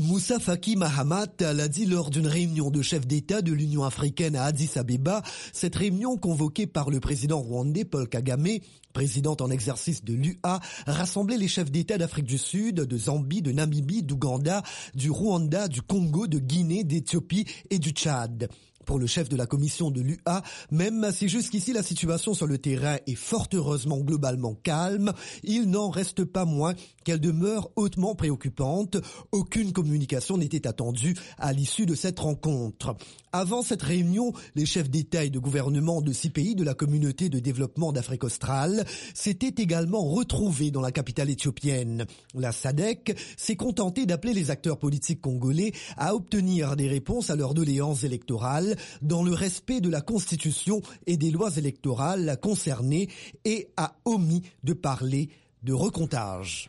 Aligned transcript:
Moussa 0.00 0.38
Faki 0.38 0.76
Mahamat 0.76 1.26
l'a 1.40 1.68
dit 1.68 1.84
lors 1.84 2.08
d'une 2.08 2.26
réunion 2.26 2.70
de 2.70 2.80
chefs 2.80 3.06
d'État 3.06 3.42
de 3.42 3.52
l'Union 3.52 3.84
africaine 3.84 4.34
à 4.34 4.44
Addis 4.44 4.70
Abeba. 4.76 5.22
Cette 5.52 5.76
réunion 5.76 6.16
convoquée 6.16 6.66
par 6.66 6.88
le 6.88 7.00
président 7.00 7.38
rwandais 7.38 7.84
Paul 7.84 8.08
Kagame, 8.08 8.48
président 8.94 9.36
en 9.38 9.50
exercice 9.50 10.02
de 10.02 10.14
l'UA, 10.14 10.60
rassemblait 10.86 11.36
les 11.36 11.48
chefs 11.48 11.70
d'État 11.70 11.98
d'Afrique 11.98 12.24
du 12.24 12.38
Sud, 12.38 12.76
de 12.76 12.96
Zambie, 12.96 13.42
de 13.42 13.52
Namibie, 13.52 14.02
d'Ouganda, 14.02 14.62
du 14.94 15.10
Rwanda, 15.10 15.68
du 15.68 15.82
Congo, 15.82 16.26
de 16.26 16.38
Guinée, 16.38 16.82
d'Éthiopie 16.82 17.44
et 17.68 17.78
du 17.78 17.90
Tchad. 17.90 18.48
Pour 18.86 18.98
le 18.98 19.06
chef 19.06 19.28
de 19.28 19.36
la 19.36 19.46
commission 19.46 19.90
de 19.90 20.00
l'UA, 20.00 20.42
même 20.70 21.10
si 21.12 21.28
jusqu'ici 21.28 21.72
la 21.72 21.82
situation 21.82 22.34
sur 22.34 22.46
le 22.46 22.58
terrain 22.58 22.96
est 23.06 23.14
fort 23.14 23.46
heureusement 23.52 23.98
globalement 23.98 24.54
calme, 24.54 25.12
il 25.42 25.70
n'en 25.70 25.90
reste 25.90 26.24
pas 26.24 26.44
moins 26.44 26.74
qu'elle 27.04 27.20
demeure 27.20 27.70
hautement 27.76 28.14
préoccupante. 28.14 28.96
Aucune 29.32 29.72
communication 29.72 30.38
n'était 30.38 30.66
attendue 30.66 31.14
à 31.38 31.52
l'issue 31.52 31.86
de 31.86 31.94
cette 31.94 32.18
rencontre. 32.18 32.96
Avant 33.32 33.62
cette 33.62 33.82
réunion, 33.82 34.32
les 34.56 34.66
chefs 34.66 34.90
d'État 34.90 35.24
et 35.24 35.30
de 35.30 35.38
gouvernement 35.38 36.00
de 36.00 36.12
six 36.12 36.30
pays 36.30 36.54
de 36.54 36.64
la 36.64 36.74
communauté 36.74 37.28
de 37.28 37.38
développement 37.38 37.92
d'Afrique 37.92 38.24
australe 38.24 38.84
s'étaient 39.14 39.62
également 39.62 40.04
retrouvés 40.04 40.70
dans 40.70 40.80
la 40.80 40.90
capitale 40.90 41.30
éthiopienne. 41.30 42.06
La 42.34 42.50
SADC 42.50 43.16
s'est 43.36 43.56
contentée 43.56 44.06
d'appeler 44.06 44.34
les 44.34 44.50
acteurs 44.50 44.78
politiques 44.78 45.20
congolais 45.20 45.72
à 45.96 46.14
obtenir 46.14 46.74
des 46.76 46.88
réponses 46.88 47.30
à 47.30 47.36
leurs 47.36 47.54
doléances 47.54 48.02
électorales 48.02 48.69
dans 49.02 49.22
le 49.22 49.32
respect 49.32 49.80
de 49.80 49.88
la 49.88 50.00
Constitution 50.00 50.82
et 51.06 51.16
des 51.16 51.30
lois 51.30 51.56
électorales 51.56 52.38
concernées 52.42 53.08
et 53.44 53.68
a 53.76 53.94
omis 54.04 54.42
de 54.64 54.72
parler 54.72 55.30
de 55.62 55.72
recomptage. 55.72 56.68